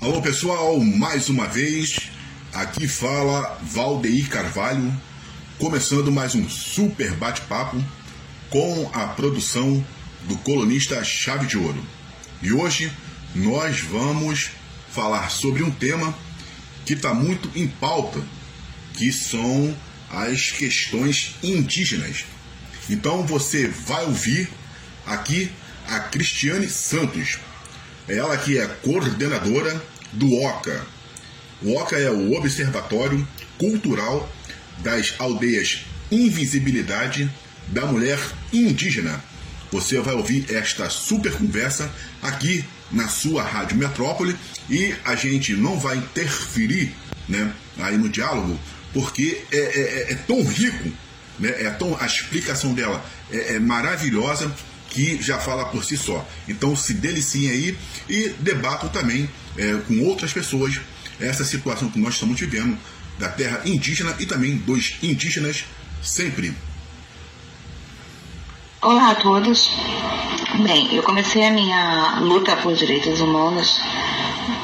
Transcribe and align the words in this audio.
Alô 0.00 0.22
pessoal, 0.22 0.80
mais 0.80 1.28
uma 1.28 1.46
vez, 1.46 2.10
aqui 2.54 2.88
fala 2.88 3.58
Valdeir 3.60 4.30
Carvalho, 4.30 4.90
começando 5.58 6.10
mais 6.10 6.34
um 6.34 6.48
super 6.48 7.12
bate-papo 7.12 7.76
com 8.48 8.90
a 8.94 9.08
produção 9.08 9.84
do 10.22 10.38
colunista 10.38 11.04
Chave 11.04 11.46
de 11.46 11.58
Ouro. 11.58 11.84
E 12.40 12.50
hoje 12.50 12.90
nós 13.34 13.80
vamos 13.80 14.48
falar 14.90 15.30
sobre 15.30 15.62
um 15.62 15.70
tema 15.70 16.16
que 16.86 16.94
está 16.94 17.12
muito 17.12 17.50
em 17.54 17.68
pauta, 17.68 18.22
que 18.94 19.12
são 19.12 19.76
as 20.08 20.50
questões 20.50 21.34
indígenas. 21.42 22.24
Então 22.88 23.22
você 23.26 23.68
vai 23.68 24.06
ouvir 24.06 24.48
aqui 25.04 25.52
a 25.86 26.00
Cristiane 26.00 26.70
Santos, 26.70 27.38
ela 28.08 28.36
que 28.36 28.58
é 28.58 28.66
coordenadora 28.66 29.80
do 30.12 30.34
OCA. 30.34 30.86
O 31.62 31.76
OCA 31.76 31.96
é 31.96 32.10
o 32.10 32.32
Observatório 32.34 33.26
Cultural 33.58 34.30
das 34.78 35.14
Aldeias 35.18 35.84
Invisibilidade 36.10 37.30
da 37.68 37.86
Mulher 37.86 38.18
Indígena. 38.52 39.22
Você 39.70 40.00
vai 40.00 40.14
ouvir 40.14 40.52
esta 40.52 40.88
super 40.90 41.32
conversa 41.32 41.90
aqui 42.20 42.64
na 42.90 43.06
sua 43.08 43.42
Rádio 43.42 43.76
Metrópole 43.76 44.36
e 44.68 44.94
a 45.04 45.14
gente 45.14 45.54
não 45.54 45.78
vai 45.78 45.96
interferir 45.96 46.92
né, 47.28 47.52
aí 47.78 47.96
no 47.96 48.08
diálogo 48.08 48.58
porque 48.92 49.42
é, 49.52 49.56
é, 49.56 49.60
é, 49.60 50.12
é 50.12 50.14
tão 50.26 50.44
rico, 50.44 50.90
né, 51.38 51.54
é 51.62 51.70
tão, 51.70 51.96
a 52.00 52.06
explicação 52.06 52.74
dela 52.74 53.04
é, 53.30 53.54
é 53.54 53.60
maravilhosa 53.60 54.52
que 54.90 55.22
já 55.22 55.38
fala 55.38 55.64
por 55.66 55.84
si 55.84 55.96
só. 55.96 56.26
Então 56.48 56.76
se 56.76 56.92
deliciem 56.92 57.50
aí 57.50 57.78
e 58.08 58.28
debatam 58.40 58.88
também 58.90 59.30
é, 59.56 59.74
com 59.86 60.00
outras 60.04 60.32
pessoas 60.32 60.80
essa 61.18 61.44
situação 61.44 61.88
que 61.88 61.98
nós 61.98 62.14
estamos 62.14 62.38
vivendo 62.38 62.76
da 63.18 63.28
terra 63.28 63.62
indígena 63.64 64.16
e 64.18 64.26
também 64.26 64.56
dos 64.56 64.96
indígenas 65.02 65.64
sempre. 66.02 66.54
Olá 68.82 69.10
a 69.10 69.14
todos. 69.14 69.70
Bem, 70.64 70.94
eu 70.94 71.02
comecei 71.02 71.46
a 71.46 71.50
minha 71.50 72.18
luta 72.20 72.56
por 72.56 72.74
direitos 72.74 73.20
humanos 73.20 73.78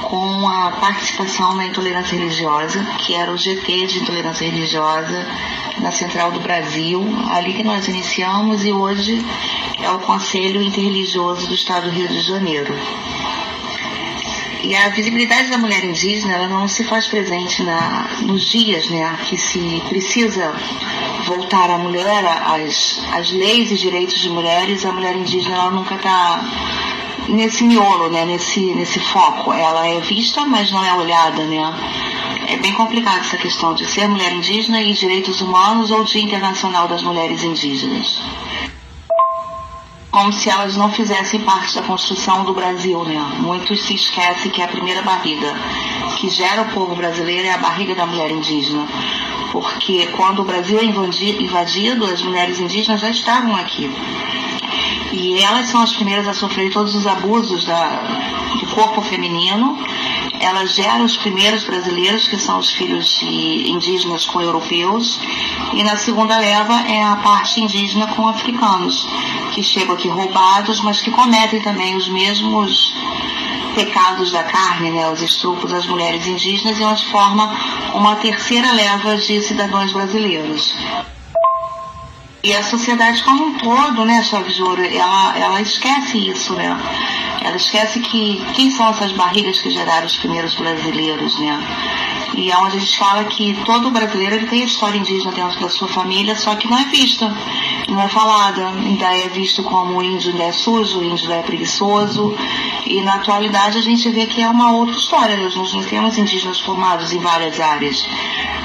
com 0.02 0.48
a 0.48 0.72
participação 0.72 1.54
na 1.54 1.66
intolerância 1.66 2.18
religiosa, 2.18 2.84
que 2.98 3.14
era 3.14 3.32
o 3.32 3.36
GT 3.36 3.86
de 3.86 3.98
intolerância 4.00 4.48
religiosa 4.48 5.26
na 5.78 5.90
Central 5.90 6.32
do 6.32 6.40
Brasil, 6.40 7.04
ali 7.30 7.54
que 7.54 7.62
nós 7.62 7.88
iniciamos 7.88 8.64
e 8.64 8.72
hoje 8.72 9.24
é 9.80 9.90
o 9.90 9.98
Conselho 10.00 10.62
Interreligioso 10.62 11.46
do 11.46 11.54
Estado 11.54 11.84
do 11.84 11.90
Rio 11.90 12.08
de 12.08 12.20
Janeiro. 12.20 12.74
E 14.66 14.74
a 14.74 14.88
visibilidade 14.88 15.48
da 15.48 15.58
mulher 15.58 15.84
indígena 15.84 16.34
ela 16.34 16.48
não 16.48 16.66
se 16.66 16.82
faz 16.82 17.06
presente 17.06 17.62
na, 17.62 18.08
nos 18.22 18.50
dias 18.50 18.90
né, 18.90 19.16
que 19.28 19.38
se 19.38 19.80
precisa 19.88 20.52
voltar 21.24 21.70
a 21.70 21.78
mulher 21.78 22.24
às, 22.24 23.00
às 23.12 23.30
leis 23.30 23.70
e 23.70 23.76
direitos 23.76 24.20
de 24.20 24.28
mulheres. 24.28 24.84
A 24.84 24.90
mulher 24.90 25.14
indígena 25.14 25.54
ela 25.54 25.70
nunca 25.70 25.94
está 25.94 26.40
nesse 27.28 27.64
miolo, 27.64 28.08
né, 28.10 28.24
nesse, 28.24 28.60
nesse 28.74 29.00
foco. 29.00 29.52
Ela 29.52 29.86
é 29.86 30.00
vista, 30.00 30.44
mas 30.44 30.70
não 30.70 30.84
é 30.84 30.94
olhada. 30.94 31.44
Né? 31.44 31.74
É 32.48 32.56
bem 32.56 32.72
complicada 32.72 33.18
essa 33.18 33.36
questão 33.36 33.74
de 33.74 33.86
ser 33.86 34.08
mulher 34.08 34.32
indígena 34.32 34.80
e 34.82 34.92
direitos 34.92 35.40
humanos 35.40 35.90
ou 35.90 36.04
Dia 36.04 36.22
Internacional 36.22 36.88
das 36.88 37.02
Mulheres 37.02 37.42
Indígenas 37.42 38.20
como 40.16 40.32
se 40.32 40.48
elas 40.48 40.78
não 40.78 40.90
fizessem 40.90 41.40
parte 41.40 41.74
da 41.74 41.82
construção 41.82 42.42
do 42.42 42.54
Brasil, 42.54 43.04
né? 43.04 43.20
Muitos 43.38 43.82
se 43.82 43.94
esquecem 43.94 44.50
que 44.50 44.62
a 44.62 44.66
primeira 44.66 45.02
barriga 45.02 45.54
que 46.16 46.30
gera 46.30 46.62
o 46.62 46.72
povo 46.72 46.96
brasileiro 46.96 47.46
é 47.46 47.52
a 47.52 47.58
barriga 47.58 47.94
da 47.94 48.06
mulher 48.06 48.30
indígena. 48.30 48.88
Porque 49.52 50.06
quando 50.16 50.40
o 50.40 50.44
Brasil 50.44 50.78
é 50.78 50.84
invadido, 50.84 52.06
as 52.06 52.22
mulheres 52.22 52.58
indígenas 52.58 53.02
já 53.02 53.10
estavam 53.10 53.54
aqui. 53.56 53.90
E 55.18 55.42
elas 55.42 55.68
são 55.68 55.80
as 55.80 55.94
primeiras 55.94 56.28
a 56.28 56.34
sofrer 56.34 56.70
todos 56.70 56.94
os 56.94 57.06
abusos 57.06 57.64
da, 57.64 57.88
do 58.60 58.66
corpo 58.66 59.00
feminino 59.00 59.78
ela 60.40 60.66
gera 60.66 61.02
os 61.02 61.16
primeiros 61.16 61.64
brasileiros, 61.64 62.28
que 62.28 62.38
são 62.38 62.58
os 62.58 62.70
filhos 62.70 63.18
de 63.18 63.70
indígenas 63.70 64.24
com 64.26 64.40
europeus, 64.40 65.20
e 65.72 65.82
na 65.82 65.96
segunda 65.96 66.38
leva 66.38 66.74
é 66.88 67.02
a 67.02 67.16
parte 67.16 67.60
indígena 67.60 68.06
com 68.08 68.28
africanos, 68.28 69.08
que 69.52 69.62
chegam 69.62 69.94
aqui 69.94 70.08
roubados, 70.08 70.80
mas 70.80 71.00
que 71.00 71.10
cometem 71.10 71.60
também 71.62 71.96
os 71.96 72.08
mesmos 72.08 72.94
pecados 73.74 74.30
da 74.32 74.42
carne, 74.42 74.90
né, 74.90 75.10
os 75.10 75.20
estrupos 75.20 75.70
das 75.70 75.86
mulheres 75.86 76.26
indígenas, 76.26 76.78
e 76.78 76.84
onde 76.84 77.06
forma 77.06 77.50
uma 77.94 78.16
terceira 78.16 78.72
leva 78.72 79.16
de 79.16 79.40
cidadãos 79.42 79.92
brasileiros. 79.92 80.74
E 82.46 82.54
a 82.54 82.62
sociedade 82.62 83.24
como 83.24 83.46
um 83.46 83.54
todo, 83.54 84.04
né, 84.04 84.22
Chave 84.22 84.52
de 84.52 84.62
Ouro, 84.62 84.80
ela, 84.80 85.36
ela 85.36 85.60
esquece 85.60 86.16
isso, 86.30 86.54
né? 86.54 86.78
Ela 87.42 87.56
esquece 87.56 87.98
que 87.98 88.40
quem 88.54 88.70
são 88.70 88.88
essas 88.88 89.10
barrigas 89.10 89.60
que 89.60 89.68
geraram 89.68 90.06
os 90.06 90.16
primeiros 90.16 90.54
brasileiros, 90.54 91.36
né? 91.40 91.58
E 92.36 92.50
é 92.50 92.58
onde 92.58 92.76
a 92.76 92.80
gente 92.80 92.98
fala 92.98 93.24
que 93.24 93.54
todo 93.64 93.90
brasileiro 93.90 94.34
ele 94.34 94.46
tem 94.46 94.62
a 94.62 94.66
história 94.66 94.98
indígena 94.98 95.32
dentro 95.32 95.58
da 95.58 95.70
sua 95.70 95.88
família, 95.88 96.36
só 96.36 96.54
que 96.54 96.68
não 96.68 96.78
é 96.78 96.84
vista, 96.84 97.34
não 97.88 98.00
é 98.00 98.08
falada. 98.08 98.68
Ainda 98.68 99.06
é 99.16 99.28
visto 99.28 99.62
como 99.62 99.98
o 99.98 100.02
índio 100.02 100.32
ainda 100.32 100.44
é 100.44 100.52
sujo, 100.52 101.00
o 101.00 101.04
índio 101.04 101.32
é 101.32 101.42
preguiçoso. 101.42 102.34
E 102.84 103.00
na 103.00 103.14
atualidade 103.14 103.78
a 103.78 103.80
gente 103.80 104.08
vê 104.10 104.26
que 104.26 104.42
é 104.42 104.48
uma 104.48 104.72
outra 104.72 104.94
história. 104.94 105.36
Nós 105.36 105.72
não 105.72 105.82
temos 105.82 106.18
indígenas 106.18 106.60
formados 106.60 107.12
em 107.12 107.18
várias 107.18 107.58
áreas. 107.58 108.06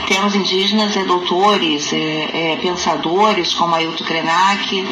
Temos 0.07 0.35
indígenas 0.35 0.97
é, 0.97 1.05
doutores, 1.05 1.93
é, 1.93 2.51
é, 2.51 2.57
pensadores, 2.57 3.53
como 3.53 3.73
Ailton 3.75 4.03
Krenak, 4.03 4.85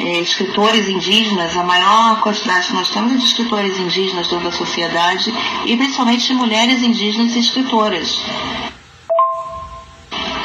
é, 0.00 0.20
escritores 0.20 0.88
indígenas. 0.88 1.56
A 1.56 1.64
maior 1.64 2.20
quantidade 2.20 2.66
que 2.66 2.74
nós 2.74 2.90
temos 2.90 3.12
é 3.12 3.16
de 3.16 3.24
escritores 3.24 3.78
indígenas 3.78 4.28
dentro 4.28 4.44
da 4.44 4.52
sociedade 4.52 5.32
e 5.64 5.74
principalmente 5.76 6.34
mulheres 6.34 6.82
indígenas 6.82 7.34
e 7.34 7.38
escritoras. 7.38 8.17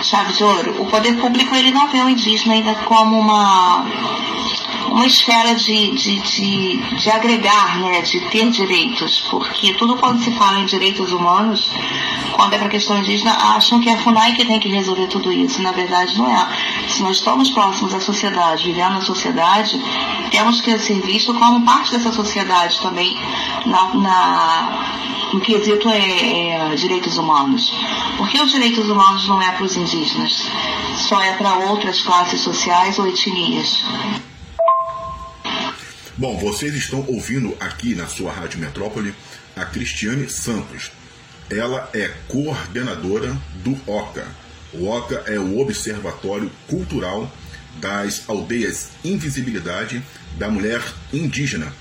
Chave 0.03 0.33
de 0.33 0.43
ouro, 0.43 0.81
o 0.81 0.85
poder 0.87 1.15
público 1.19 1.55
ele 1.55 1.71
não 1.71 1.87
vê 1.89 1.99
o 1.99 2.09
indígena 2.09 2.53
ainda 2.53 2.75
como 2.85 3.17
uma 3.17 3.85
uma 4.93 5.07
esfera 5.07 5.55
de, 5.55 5.91
de, 5.95 6.19
de, 6.19 6.77
de, 6.97 7.09
agregar, 7.09 7.79
né, 7.79 8.01
de 8.01 8.19
ter 8.29 8.47
direitos, 8.51 9.21
porque 9.31 9.73
tudo 9.73 9.97
quando 9.97 10.23
se 10.23 10.31
fala 10.35 10.59
em 10.59 10.65
direitos 10.65 11.11
humanos, 11.11 11.71
quando 12.33 12.53
é 12.53 12.59
para 12.59 12.69
questão 12.69 12.99
indígena, 12.99 13.31
acham 13.55 13.79
que 13.79 13.89
é 13.89 13.93
a 13.93 13.97
FUNAI 13.97 14.35
que 14.35 14.45
tem 14.45 14.59
que 14.59 14.69
resolver 14.69 15.07
tudo 15.07 15.31
isso. 15.31 15.63
Na 15.63 15.71
verdade, 15.71 16.15
não 16.15 16.29
é. 16.29 16.47
Se 16.87 17.01
nós 17.01 17.17
estamos 17.17 17.49
próximos 17.49 17.91
à 17.91 17.99
sociedade, 17.99 18.65
vivendo 18.65 18.93
na 18.93 19.01
sociedade, 19.01 19.81
temos 20.29 20.61
que 20.61 20.77
ser 20.77 21.01
visto 21.01 21.33
como 21.33 21.65
parte 21.65 21.91
dessa 21.91 22.11
sociedade 22.11 22.79
também 22.79 23.17
na, 23.65 23.95
na 23.95 25.13
no 25.33 25.41
quesito 25.41 25.89
é, 25.89 26.49
é, 26.49 26.75
direitos 26.75 27.17
humanos. 27.17 27.73
Porque 28.17 28.39
os 28.39 28.51
direitos 28.51 28.87
humanos 28.87 29.27
não 29.27 29.41
é 29.41 29.51
para 29.51 29.65
os 29.65 29.75
indígenas, 29.75 30.47
só 30.95 31.19
é 31.19 31.33
para 31.33 31.55
outras 31.55 32.03
classes 32.03 32.41
sociais 32.41 32.99
ou 32.99 33.07
etnias. 33.07 33.83
Bom, 36.15 36.37
vocês 36.37 36.75
estão 36.75 37.03
ouvindo 37.07 37.57
aqui 37.59 37.95
na 37.95 38.05
sua 38.05 38.31
Rádio 38.31 38.59
Metrópole 38.59 39.15
a 39.55 39.65
Cristiane 39.65 40.29
Santos. 40.29 40.91
Ela 41.49 41.89
é 41.91 42.07
coordenadora 42.27 43.35
do 43.63 43.71
OCA. 43.87 44.27
O 44.73 44.87
OCA 44.87 45.23
é 45.25 45.39
o 45.39 45.57
Observatório 45.57 46.51
Cultural 46.67 47.35
das 47.77 48.29
Aldeias 48.29 48.89
Invisibilidade 49.03 50.03
da 50.37 50.51
Mulher 50.51 50.83
Indígena. 51.11 51.73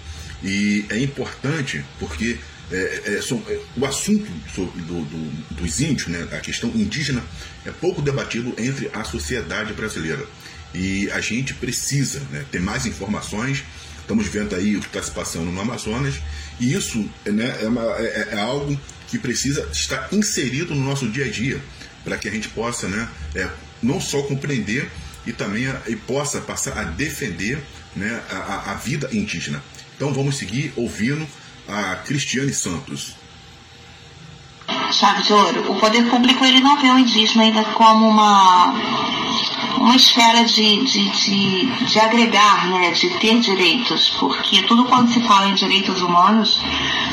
E 0.43 0.87
é 0.89 0.99
importante 0.99 1.85
porque 1.99 2.39
é, 2.71 3.03
é, 3.05 3.21
é, 3.21 3.61
o 3.77 3.85
assunto 3.85 4.31
do, 4.57 4.65
do, 4.65 5.55
dos 5.57 5.79
índios, 5.79 6.09
né, 6.09 6.27
a 6.33 6.41
questão 6.41 6.71
indígena, 6.71 7.23
é 7.67 7.71
pouco 7.71 8.01
debatido 8.01 8.55
entre 8.57 8.91
a 8.95 9.05
sociedade 9.05 9.75
brasileira. 9.75 10.27
E 10.75 11.11
a 11.11 11.21
gente 11.21 11.53
precisa 11.53 12.21
né, 12.31 12.47
ter 12.51 12.63
mais 12.63 12.87
informações 12.87 13.63
Estamos 14.03 14.27
vendo 14.27 14.55
aí 14.55 14.77
o 14.77 14.81
que 14.81 14.89
está 14.89 15.03
se 15.03 15.11
passando 15.11 15.51
no 15.51 15.61
Amazonas 15.61 16.17
e 16.61 16.75
isso 16.75 17.09
né, 17.25 17.59
é, 17.63 17.67
uma, 17.67 17.83
é, 17.99 18.29
é, 18.33 18.41
algo 18.41 18.79
que 19.09 19.19
precisa 19.19 19.69
estar 19.73 20.09
inserido 20.13 20.75
no 20.75 20.85
nosso 20.85 21.09
dia 21.09 21.25
a 21.25 21.31
dia 21.31 21.63
para 22.05 22.19
que 22.19 22.29
a 22.29 22.31
gente 22.31 22.49
possa 22.49 22.89
né, 22.89 23.09
é, 23.35 23.49
não 23.83 24.01
só 24.01 24.23
compreender 24.23 24.91
e 25.25 25.33
também 25.33 25.69
a, 25.69 25.81
e 25.87 25.95
possa 25.95 26.41
passar 26.41 26.77
a 26.77 26.85
defender 26.85 27.63
né, 27.95 28.21
a, 28.31 28.73
a 28.73 28.75
vida 28.75 29.09
indígena. 29.13 29.63
Então 29.97 30.13
vamos 30.13 30.37
seguir 30.37 30.73
ouvindo 30.77 31.27
a 31.69 31.97
Cristiane 31.97 32.53
Santos. 32.53 33.15
Chave 34.93 35.23
de 35.23 35.33
ouro. 35.33 35.73
O 35.73 35.81
poder 35.81 36.09
público 36.11 36.45
ele 36.45 36.61
não 36.61 36.81
vê 36.81 36.89
o 36.89 36.99
indígena 36.99 37.45
ainda 37.45 37.65
como 37.65 38.09
uma 38.09 38.75
uma 39.93 39.97
esfera 39.97 40.43
de, 40.45 40.85
de, 40.85 41.11
de, 41.11 41.85
de, 41.85 42.01
agregar, 42.01 42.67
né, 42.67 42.93
de 42.93 43.11
ter 43.19 43.39
direitos, 43.41 44.09
porque 44.19 44.63
tudo 44.63 44.87
quando 44.87 45.13
se 45.13 45.21
fala 45.21 45.49
em 45.49 45.55
direitos 45.55 46.01
humanos, 46.01 46.63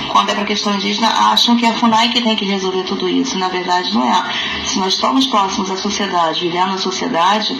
quando 0.08 0.30
é 0.30 0.34
para 0.34 0.46
questão 0.46 0.74
indígena, 0.74 1.10
acham 1.10 1.58
que 1.58 1.66
é 1.66 1.70
a 1.70 1.74
FUNAI 1.74 2.08
que 2.08 2.22
tem 2.22 2.38
que 2.38 2.46
resolver 2.46 2.84
tudo 2.84 3.10
isso. 3.10 3.38
Na 3.38 3.50
verdade, 3.50 3.94
não 3.94 4.06
é. 4.10 4.34
Se 4.66 4.80
nós 4.80 4.94
estamos 4.94 5.28
próximos 5.28 5.70
à 5.70 5.76
sociedade, 5.76 6.40
vivendo 6.40 6.70
na 6.70 6.78
sociedade, 6.78 7.54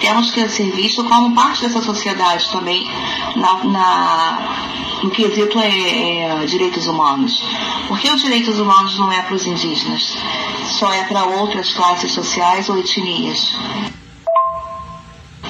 temos 0.00 0.30
que 0.30 0.48
ser 0.48 0.70
vistos 0.72 1.06
como 1.06 1.34
parte 1.34 1.60
dessa 1.60 1.82
sociedade 1.82 2.48
também, 2.50 2.90
na, 3.36 3.64
na 3.64 4.38
no 5.02 5.10
quesito 5.10 5.58
é, 5.58 6.22
é, 6.22 6.46
direitos 6.46 6.86
humanos. 6.86 7.44
Porque 7.88 8.08
os 8.08 8.22
direitos 8.22 8.58
humanos 8.58 8.98
não 8.98 9.12
é 9.12 9.20
para 9.20 9.34
os 9.34 9.46
indígenas, 9.46 10.16
só 10.64 10.90
é 10.90 11.04
para 11.04 11.26
outras 11.26 11.74
classes 11.74 12.10
sociais 12.10 12.70
ou 12.70 12.78
etnias 12.78 13.54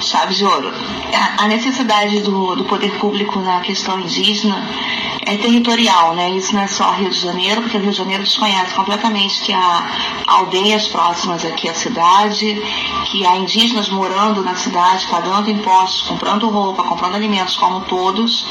chave 0.03 0.33
de 0.33 0.45
ouro. 0.45 0.71
A 1.37 1.47
necessidade 1.47 2.19
do, 2.21 2.55
do 2.55 2.65
poder 2.65 2.91
público 2.99 3.39
na 3.39 3.59
questão 3.61 3.99
indígena 3.99 4.67
é 5.25 5.37
territorial, 5.37 6.15
né? 6.15 6.31
Isso 6.31 6.53
não 6.53 6.61
é 6.61 6.67
só 6.67 6.91
Rio 6.91 7.09
de 7.09 7.19
Janeiro, 7.19 7.61
porque 7.61 7.77
o 7.77 7.79
Rio 7.79 7.91
de 7.91 7.97
Janeiro 7.97 8.23
desconhece 8.23 8.73
completamente 8.73 9.41
que 9.41 9.53
há 9.53 9.87
aldeias 10.27 10.87
próximas 10.87 11.45
aqui 11.45 11.69
à 11.69 11.73
cidade, 11.73 12.61
que 13.05 13.25
há 13.25 13.37
indígenas 13.37 13.89
morando 13.89 14.43
na 14.43 14.55
cidade, 14.55 15.07
pagando 15.07 15.49
impostos, 15.49 16.01
comprando 16.03 16.49
roupa, 16.49 16.83
comprando 16.83 17.15
alimentos 17.15 17.55
como 17.55 17.81
todos, 17.81 18.45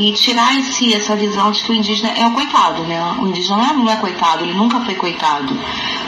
e 0.00 0.12
tirar 0.12 0.54
em 0.54 0.62
si 0.62 0.94
essa 0.94 1.14
visão 1.14 1.50
de 1.50 1.62
que 1.62 1.70
o 1.70 1.74
indígena 1.74 2.10
é 2.16 2.26
o 2.26 2.32
coitado, 2.32 2.84
né? 2.84 2.98
O 3.20 3.26
indígena 3.26 3.74
não 3.74 3.90
é, 3.90 3.92
é 3.92 3.96
coitado, 3.96 4.42
ele 4.42 4.54
nunca 4.54 4.80
foi 4.80 4.94
coitado. 4.94 5.54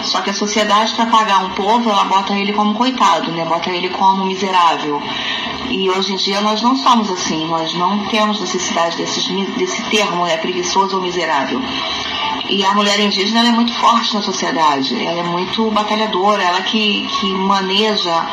Só 0.03 0.23
que 0.23 0.31
a 0.31 0.35
sociedade, 0.35 0.94
para 0.94 1.06
pagar 1.06 1.44
um 1.44 1.50
povo, 1.50 1.91
ela 1.91 2.05
bota 2.05 2.33
ele 2.35 2.55
como 2.55 2.75
coitado, 2.75 3.31
né? 3.33 3.44
Bota 3.44 3.71
ele 3.71 3.91
como 3.91 4.25
miserável. 4.25 5.03
E 5.69 5.91
hoje 5.91 6.15
em 6.15 6.17
dia 6.17 6.41
nós 6.41 6.62
não 6.62 6.75
somos 6.75 7.11
assim, 7.11 7.47
nós 7.47 7.75
não 7.75 8.06
temos 8.06 8.41
necessidade 8.41 8.97
desses, 8.97 9.27
desse 9.56 9.83
termo, 9.91 10.25
né? 10.25 10.39
Preguiçoso 10.39 10.97
ou 10.97 11.03
miserável. 11.03 11.61
E 12.49 12.65
a 12.65 12.75
mulher 12.75 12.99
indígena 12.99 13.47
é 13.47 13.53
muito 13.53 13.75
forte 13.75 14.15
na 14.15 14.23
sociedade, 14.23 14.94
ela 15.05 15.21
é 15.21 15.23
muito 15.23 15.71
batalhadora, 15.71 16.43
ela 16.43 16.62
que, 16.62 17.06
que 17.21 17.27
maneja 17.33 18.27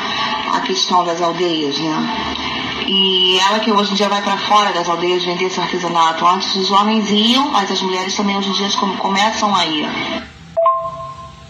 a 0.53 0.61
questão 0.61 1.03
das 1.03 1.21
aldeias, 1.21 1.77
né? 1.79 2.48
E 2.87 3.37
ela 3.39 3.59
que 3.59 3.71
hoje 3.71 3.91
em 3.91 3.95
dia 3.95 4.09
vai 4.09 4.21
para 4.21 4.37
fora 4.37 4.71
das 4.71 4.87
aldeias 4.87 5.23
vender 5.23 5.45
esse 5.45 5.59
artesanato. 5.59 6.25
Antes 6.25 6.55
os 6.55 6.71
homens 6.71 7.09
iam, 7.11 7.51
mas 7.51 7.71
as 7.71 7.81
mulheres 7.81 8.15
também 8.15 8.37
hoje 8.37 8.49
em 8.49 8.53
dia 8.53 8.69
começam 8.97 9.55
a 9.55 9.65
ir. 9.65 9.87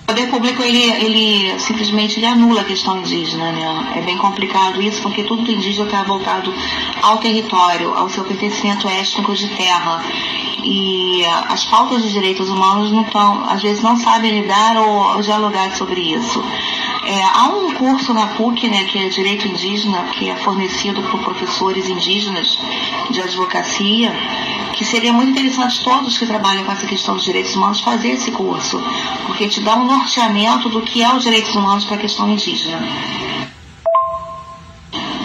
O 0.04 0.06
poder 0.08 0.28
público 0.28 0.64
ele, 0.64 0.92
ele 0.92 1.60
simplesmente 1.60 2.20
ele 2.20 2.26
anula 2.26 2.62
a 2.62 2.64
questão 2.64 2.98
indígena, 2.98 3.52
né? 3.52 3.94
É 3.96 4.02
bem 4.02 4.18
complicado 4.18 4.81
isso 4.81 5.02
porque 5.04 5.24
tudo 5.24 5.44
do 5.44 5.52
indígena 5.52 5.86
está 5.86 6.04
voltado 6.04 6.52
ao 7.04 7.18
território, 7.20 7.96
ao 7.96 8.10
seu 8.10 8.24
pertencimento 8.24 8.90
étnico 8.90 9.36
de 9.36 9.48
terra. 9.50 10.04
E 10.64 11.24
as 11.48 11.64
pautas 11.66 12.04
de 12.04 12.12
direitos 12.12 12.50
humanos 12.50 12.92
não 12.92 13.04
estão, 13.04 13.50
às 13.50 13.62
vezes 13.62 13.84
não 13.84 13.96
sabem 13.98 14.42
lidar 14.42 14.78
ou, 14.78 15.16
ou 15.16 15.22
dialogar 15.22 15.75
sobre 15.75 16.02
isso. 16.02 16.44
É, 17.06 17.24
há 17.24 17.48
um 17.48 17.74
curso 17.74 18.13
na 18.13 18.28
PUC, 18.28 18.68
né, 18.68 18.84
que 18.84 19.00
é 19.00 19.10
Direito 19.10 19.48
Indígena, 19.48 20.04
que 20.12 20.30
é 20.30 20.36
fornecido 20.36 21.01
por 21.04 21.22
professores 21.22 21.88
indígenas 21.88 22.57
de 23.10 23.22
advocacia, 23.22 24.13
que 24.74 24.84
seria 24.86 25.13
muito 25.13 25.31
interessante 25.31 25.84
todos 25.84 26.18
que 26.18 26.25
trabalham 26.25 26.66
com 26.66 26.72
essa 26.72 26.86
questão 26.86 27.16
dos 27.16 27.24
direitos 27.24 27.56
humanos 27.56 27.80
fazer 27.80 28.12
esse 28.12 28.31
curso, 28.31 28.81
porque 29.25 29.48
te 29.48 29.62
dá 29.62 29.75
um 29.75 29.86
norteamento 29.86 30.69
do 30.69 30.81
que 30.81 31.01
é 31.01 31.13
os 31.13 31.24
direitos 31.24 31.56
humanos 31.56 31.86
para 31.86 31.96
a 31.96 32.00
questão 32.00 32.30
indígena. 32.30 32.80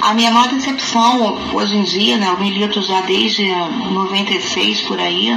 A 0.01 0.13
minha 0.13 0.31
maior 0.31 0.49
decepção 0.49 1.39
hoje 1.55 1.77
em 1.77 1.83
dia, 1.83 2.17
né, 2.19 2.29
eu 2.29 2.39
milito 2.39 2.83
já 2.83 3.01
desde 3.01 3.47
96 3.47 4.83
por 4.83 5.01
aí, 5.01 5.31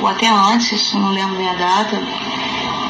ou 0.00 0.06
até 0.06 0.28
antes, 0.28 0.92
não 0.94 1.12
lembro 1.12 1.36
bem 1.36 1.48
a 1.48 1.54
data, 1.54 2.02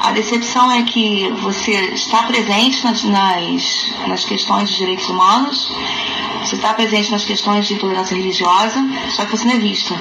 a 0.02 0.10
decepção 0.10 0.70
é 0.70 0.82
que 0.82 1.28
você 1.40 1.72
está 1.92 2.24
presente 2.24 2.84
nas, 2.84 3.04
nas, 3.04 3.94
nas 4.08 4.24
questões 4.24 4.70
de 4.70 4.76
direitos 4.76 5.08
humanos, 5.08 5.72
você 6.40 6.56
está 6.56 6.74
presente 6.74 7.10
nas 7.12 7.24
questões 7.24 7.68
de 7.68 7.74
intolerância 7.74 8.16
religiosa, 8.16 8.84
só 9.10 9.24
que 9.24 9.30
você 9.30 9.44
não 9.44 9.54
é 9.54 9.58
vista. 9.58 9.94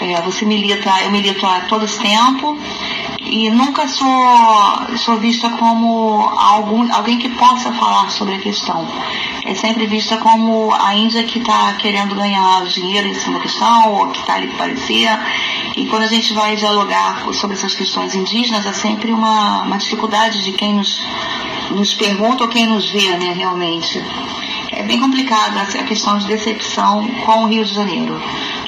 É, 0.00 0.22
você 0.22 0.44
milita, 0.44 0.88
eu 1.02 1.10
milito 1.10 1.44
há 1.44 1.62
todo 1.62 1.84
esse 1.84 1.98
tempo 1.98 2.56
e 3.20 3.50
nunca 3.50 3.88
sou, 3.88 4.08
sou 4.96 5.18
vista 5.18 5.50
como 5.50 6.20
algum, 6.38 6.90
alguém 6.94 7.18
que 7.18 7.28
possa 7.30 7.72
falar 7.72 8.10
sobre 8.10 8.36
a 8.36 8.38
questão. 8.38 8.86
É 9.44 9.54
sempre 9.54 9.86
vista 9.86 10.16
como 10.18 10.72
a 10.72 10.94
Índia 10.94 11.24
que 11.24 11.38
está 11.38 11.72
querendo 11.74 12.14
ganhar 12.14 12.64
dinheiro 12.66 13.08
em 13.08 13.14
cima 13.14 13.38
da 13.38 13.42
questão, 13.42 13.94
ou 13.94 14.08
que 14.08 14.20
está 14.20 14.34
ali 14.34 14.46
para 14.48 14.58
parecer. 14.58 15.08
E 15.78 15.86
quando 15.86 16.02
a 16.02 16.08
gente 16.08 16.32
vai 16.32 16.56
dialogar 16.56 17.24
sobre 17.32 17.56
essas 17.56 17.72
questões 17.72 18.12
indígenas, 18.12 18.66
é 18.66 18.72
sempre 18.72 19.12
uma, 19.12 19.62
uma 19.62 19.78
dificuldade 19.78 20.42
de 20.42 20.50
quem 20.50 20.74
nos, 20.74 21.00
nos 21.70 21.94
pergunta 21.94 22.42
ou 22.42 22.48
quem 22.48 22.66
nos 22.66 22.90
vê, 22.90 23.16
né, 23.16 23.32
realmente. 23.32 24.02
É 24.72 24.82
bem 24.82 24.98
complicado 24.98 25.56
a 25.56 25.84
questão 25.84 26.18
de 26.18 26.26
decepção 26.26 27.06
com 27.24 27.44
o 27.44 27.46
Rio 27.46 27.64
de 27.64 27.72
Janeiro. 27.72 28.20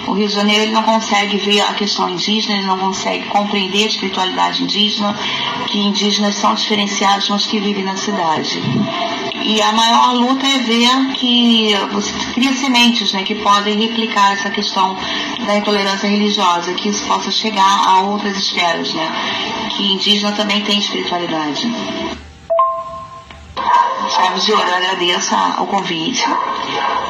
O 0.06 0.12
Rio 0.12 0.28
de 0.28 0.34
Janeiro 0.34 0.62
ele 0.62 0.72
não 0.72 0.84
consegue 0.84 1.36
ver 1.36 1.62
a 1.62 1.74
questão 1.74 2.08
indígena, 2.08 2.58
ele 2.58 2.66
não 2.66 2.78
consegue 2.78 3.26
compreender 3.26 3.84
a 3.84 3.88
espiritualidade 3.88 4.62
indígena, 4.62 5.16
que 5.66 5.78
indígenas 5.80 6.36
são 6.36 6.54
diferenciados, 6.54 7.28
mas 7.28 7.44
que 7.44 7.58
vivem 7.58 7.84
na 7.84 7.96
cidade. 7.96 8.62
E 9.42 9.60
a 9.60 9.72
maior 9.72 10.14
luta 10.14 10.46
é 10.46 10.58
ver 10.58 11.12
que 11.14 11.74
você 11.90 12.12
cria 12.34 12.54
sementes 12.54 13.12
né, 13.12 13.24
que 13.24 13.34
podem 13.34 13.76
replicar 13.78 14.32
essa 14.32 14.50
questão 14.50 14.96
da 15.50 15.56
intolerância 15.56 16.08
religiosa, 16.08 16.72
que 16.74 16.88
isso 16.88 17.04
possa 17.06 17.30
chegar 17.30 17.84
a 17.84 18.02
outras 18.02 18.36
esferas, 18.36 18.94
né? 18.94 19.10
Que 19.76 19.92
indígena 19.92 20.30
também 20.32 20.62
tem 20.62 20.78
espiritualidade. 20.78 21.66
Ouro, 24.20 24.68
eu 24.68 24.76
agradeço 24.76 25.34
o 25.58 25.66
convite. 25.66 26.24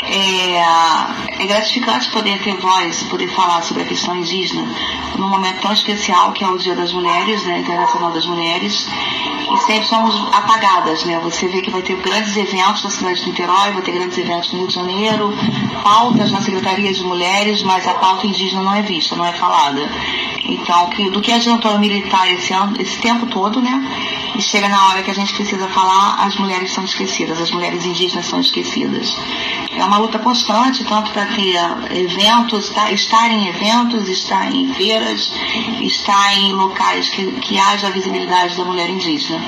É, 0.03 1.43
é, 1.43 1.47
gratificante 1.47 2.11
poder 2.11 2.41
ter 2.43 2.57
voz, 2.57 3.03
poder 3.05 3.29
falar 3.29 3.63
sobre 3.63 3.83
a 3.83 3.87
questão 3.87 4.17
indígena 4.17 4.67
num 5.17 5.29
momento 5.29 5.61
tão 5.61 5.73
especial 5.73 6.33
que 6.33 6.43
é 6.43 6.49
o 6.49 6.57
Dia 6.57 6.75
das 6.75 6.93
Mulheres, 6.93 7.45
né, 7.45 7.59
Internacional 7.59 8.11
das 8.11 8.27
Mulheres, 8.27 8.89
e 9.53 9.59
sempre 9.59 9.87
somos 9.87 10.15
apagadas, 10.33 11.05
né? 11.05 11.21
Você 11.23 11.49
vê 11.49 11.61
que 11.61 11.71
vai 11.71 11.83
ter 11.83 11.97
grandes 11.97 12.37
eventos 12.37 12.83
na 12.85 12.91
cidade 12.91 13.21
de 13.21 13.27
Niterói, 13.27 13.73
vai 13.73 13.83
ter 13.83 13.93
grandes 13.93 14.17
eventos 14.17 14.53
no 14.53 14.61
Rio 14.61 14.69
de 14.69 14.75
Janeiro, 14.75 15.35
pautas 15.83 16.31
na 16.31 16.41
Secretaria 16.41 16.93
de 16.93 17.03
Mulheres, 17.03 17.63
mas 17.63 17.87
a 17.87 17.95
pauta 17.95 18.27
indígena 18.27 18.63
não 18.63 18.75
é 18.75 18.83
vista, 18.83 19.17
não 19.17 19.27
é 19.27 19.33
falada. 19.33 19.91
Então, 20.51 20.89
que, 20.91 21.09
do 21.11 21.21
que 21.21 21.33
adiantou 21.33 21.79
militar 21.79 22.31
esse, 22.33 22.53
ano, 22.53 22.75
esse 22.81 22.99
tempo 22.99 23.27
todo, 23.27 23.61
né? 23.61 24.33
E 24.37 24.43
chega 24.43 24.69
na 24.69 24.89
hora 24.89 25.03
que 25.03 25.11
a 25.11 25.15
gente 25.15 25.33
precisa 25.35 25.69
falar, 25.69 26.17
as 26.25 26.37
mulheres 26.37 26.73
são 26.73 26.85
esquecidas, 26.85 27.41
as 27.41 27.51
mulheres 27.51 27.85
indígenas 27.85 28.27
são 28.27 28.41
esquecidas. 28.41 29.17
É 29.71 29.85
uma 29.85 29.99
luta 29.99 30.19
constante, 30.19 30.85
tanto 30.85 31.13
para 31.13 31.27
ter 31.27 31.57
eventos, 31.97 32.71
tá, 32.71 32.91
estar 32.91 33.31
em 33.31 33.49
eventos, 33.49 34.09
estar 34.09 34.53
em 34.53 34.73
feiras, 34.75 35.33
estar 35.81 36.37
em 36.37 36.53
locais 36.53 37.09
que, 37.09 37.31
que 37.33 37.59
haja 37.59 37.87
a 37.87 37.91
visibilidade 37.91 38.57
da 38.57 38.65
mulher 38.65 38.91
indígena. 38.91 39.41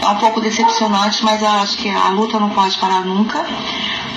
É 0.00 0.08
um 0.08 0.16
pouco 0.16 0.40
decepcionante, 0.40 1.24
mas 1.24 1.40
eu 1.40 1.48
acho 1.48 1.78
que 1.78 1.88
a 1.88 2.08
luta 2.10 2.38
não 2.38 2.50
pode 2.50 2.76
parar 2.78 3.00
nunca, 3.04 3.46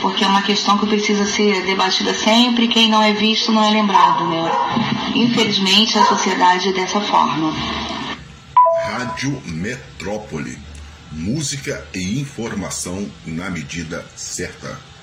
porque 0.05 0.23
é 0.23 0.27
uma 0.27 0.43
questão 0.43 0.77
que 0.77 0.85
precisa 0.85 1.25
ser 1.25 1.65
debatida 1.65 2.13
sempre, 2.13 2.67
quem 2.67 2.91
não 2.91 3.01
é 3.01 3.11
visto 3.11 3.51
não 3.51 3.63
é 3.63 3.71
lembrado, 3.71 4.29
né? 4.29 4.51
Infelizmente 5.15 5.97
a 5.97 6.05
sociedade 6.05 6.69
é 6.69 6.73
dessa 6.73 7.01
forma. 7.01 7.51
Rádio 8.83 9.41
Metrópole. 9.47 10.59
Música 11.11 11.83
e 11.91 12.19
informação 12.19 13.09
na 13.25 13.49
medida 13.49 14.05
certa. 14.15 14.79